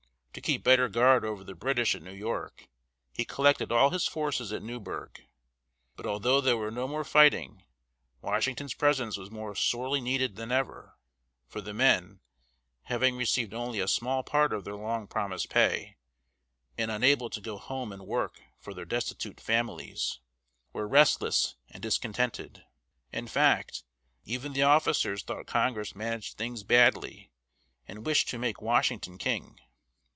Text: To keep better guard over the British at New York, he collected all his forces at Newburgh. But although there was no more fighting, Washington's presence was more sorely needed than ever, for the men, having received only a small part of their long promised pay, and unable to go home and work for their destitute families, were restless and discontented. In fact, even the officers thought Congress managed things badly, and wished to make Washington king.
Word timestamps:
To 0.33 0.39
keep 0.39 0.63
better 0.63 0.87
guard 0.87 1.25
over 1.25 1.43
the 1.43 1.55
British 1.55 1.93
at 1.93 2.01
New 2.01 2.13
York, 2.13 2.69
he 3.11 3.25
collected 3.25 3.69
all 3.69 3.89
his 3.89 4.07
forces 4.07 4.53
at 4.53 4.63
Newburgh. 4.63 5.25
But 5.97 6.05
although 6.07 6.39
there 6.39 6.55
was 6.55 6.73
no 6.73 6.87
more 6.87 7.03
fighting, 7.03 7.63
Washington's 8.21 8.73
presence 8.73 9.17
was 9.17 9.29
more 9.29 9.55
sorely 9.55 9.99
needed 9.99 10.37
than 10.37 10.49
ever, 10.49 10.95
for 11.49 11.59
the 11.59 11.73
men, 11.73 12.21
having 12.83 13.17
received 13.17 13.53
only 13.53 13.81
a 13.81 13.89
small 13.89 14.23
part 14.23 14.53
of 14.53 14.63
their 14.63 14.77
long 14.77 15.05
promised 15.05 15.49
pay, 15.49 15.97
and 16.77 16.89
unable 16.89 17.29
to 17.29 17.41
go 17.41 17.57
home 17.57 17.91
and 17.91 18.07
work 18.07 18.39
for 18.57 18.73
their 18.73 18.85
destitute 18.85 19.37
families, 19.41 20.21
were 20.71 20.87
restless 20.87 21.55
and 21.71 21.83
discontented. 21.83 22.63
In 23.11 23.27
fact, 23.27 23.83
even 24.23 24.53
the 24.53 24.63
officers 24.63 25.23
thought 25.23 25.45
Congress 25.45 25.93
managed 25.93 26.37
things 26.37 26.63
badly, 26.63 27.29
and 27.85 28.05
wished 28.05 28.29
to 28.29 28.39
make 28.39 28.61
Washington 28.61 29.17
king. 29.17 29.59